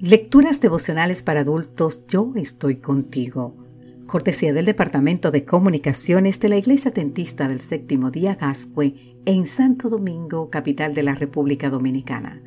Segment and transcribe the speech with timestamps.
[0.00, 3.56] Lecturas devocionales para adultos, yo estoy contigo.
[4.04, 9.88] Cortesía del Departamento de Comunicaciones de la Iglesia Tentista del Séptimo Día Gascue en Santo
[9.88, 12.42] Domingo, capital de la República Dominicana.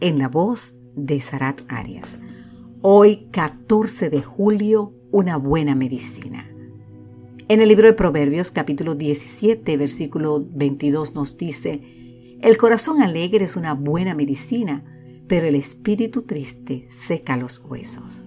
[0.00, 2.20] En la voz de Sarat Arias.
[2.82, 6.46] Hoy, 14 de julio, una buena medicina.
[7.48, 11.80] En el libro de Proverbios, capítulo 17, versículo 22, nos dice,
[12.42, 14.84] El corazón alegre es una buena medicina
[15.28, 18.24] pero el espíritu triste seca los huesos.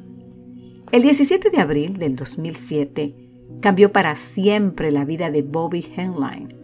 [0.92, 3.16] El 17 de abril del 2007
[3.62, 6.56] cambió para siempre la vida de Bobby Henline,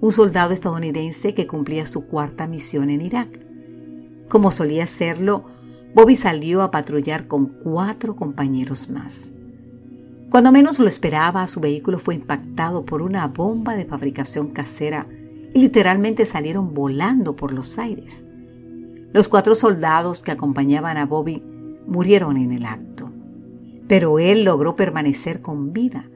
[0.00, 3.28] un soldado estadounidense que cumplía su cuarta misión en Irak.
[4.28, 5.44] Como solía hacerlo,
[5.94, 9.32] Bobby salió a patrullar con cuatro compañeros más.
[10.30, 15.06] Cuando menos lo esperaba, su vehículo fue impactado por una bomba de fabricación casera
[15.52, 18.24] y literalmente salieron volando por los aires.
[19.12, 21.42] Los cuatro soldados que acompañaban a Bobby
[21.84, 23.10] murieron en el acto,
[23.88, 26.08] pero él logró permanecer con vida.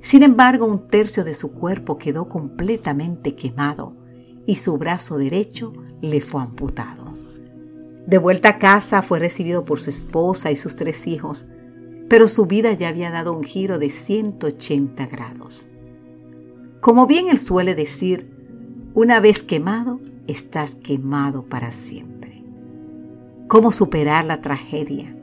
[0.00, 3.94] Sin embargo, un tercio de su cuerpo quedó completamente quemado
[4.46, 7.14] y su brazo derecho le fue amputado.
[8.04, 11.46] De vuelta a casa fue recibido por su esposa y sus tres hijos,
[12.08, 15.68] pero su vida ya había dado un giro de 180 grados.
[16.80, 18.28] Como bien él suele decir,
[18.92, 22.13] una vez quemado, estás quemado para siempre
[23.48, 25.14] cómo superar la tragedia,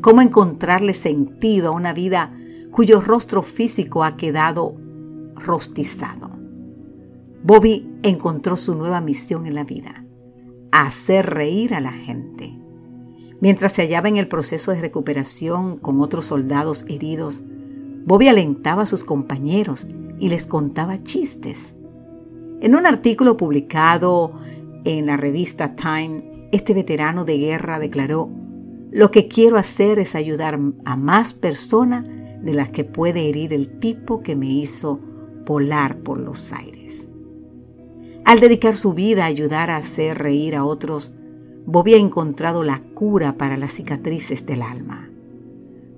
[0.00, 2.34] cómo encontrarle sentido a una vida
[2.70, 4.76] cuyo rostro físico ha quedado
[5.34, 6.30] rostizado.
[7.44, 10.04] Bobby encontró su nueva misión en la vida,
[10.70, 12.58] hacer reír a la gente.
[13.40, 17.42] Mientras se hallaba en el proceso de recuperación con otros soldados heridos,
[18.04, 19.86] Bobby alentaba a sus compañeros
[20.18, 21.74] y les contaba chistes.
[22.60, 24.32] En un artículo publicado
[24.84, 28.30] en la revista Time, este veterano de guerra declaró,
[28.90, 32.06] lo que quiero hacer es ayudar a más personas
[32.42, 35.00] de las que puede herir el tipo que me hizo
[35.46, 37.08] volar por los aires.
[38.26, 41.14] Al dedicar su vida a ayudar a hacer reír a otros,
[41.64, 45.10] Bobby ha encontrado la cura para las cicatrices del alma.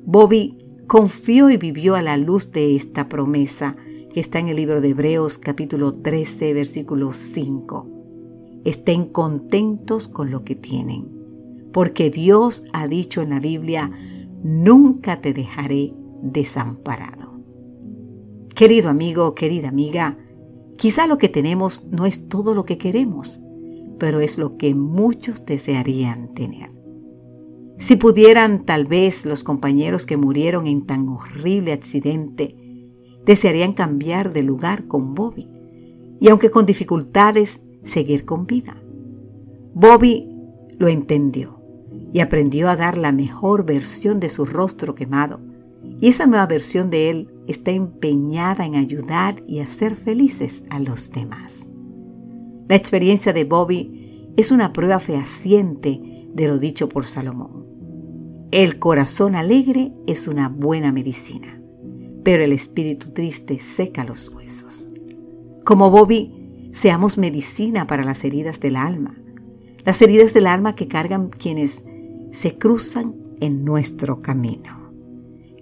[0.07, 0.57] Bobby
[0.87, 3.75] confió y vivió a la luz de esta promesa
[4.13, 7.94] que está en el libro de Hebreos capítulo 13 versículo 5
[8.65, 11.09] estén contentos con lo que tienen,
[11.73, 13.91] porque Dios ha dicho en la Biblia,
[14.43, 17.35] nunca te dejaré desamparado.
[18.55, 20.17] Querido amigo, querida amiga,
[20.77, 23.41] quizá lo que tenemos no es todo lo que queremos,
[23.99, 26.71] pero es lo que muchos desearían tener.
[27.79, 32.57] Si pudieran, tal vez los compañeros que murieron en tan horrible accidente
[33.25, 35.49] desearían cambiar de lugar con Bobby.
[36.21, 38.77] Y aunque con dificultades, seguir con vida.
[39.75, 40.29] Bobby
[40.79, 41.61] lo entendió
[42.13, 45.41] y aprendió a dar la mejor versión de su rostro quemado.
[46.01, 51.11] Y esa nueva versión de él está empeñada en ayudar y hacer felices a los
[51.11, 51.71] demás.
[52.69, 57.67] La experiencia de Bobby es una prueba fehaciente de lo dicho por Salomón.
[58.51, 61.61] El corazón alegre es una buena medicina,
[62.23, 64.89] pero el espíritu triste seca los huesos.
[65.65, 66.44] Como Bobby,
[66.75, 69.15] seamos medicina para las heridas del alma,
[69.85, 71.85] las heridas del alma que cargan quienes
[72.33, 74.93] se cruzan en nuestro camino.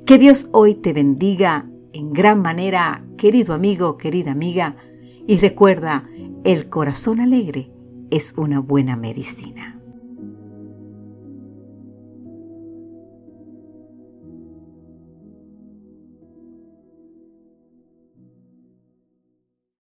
[0.07, 4.77] Que Dios hoy te bendiga en gran manera, querido amigo, querida amiga,
[5.29, 6.09] y recuerda,
[6.45, 7.71] el corazón alegre
[8.11, 9.72] es una buena medicina.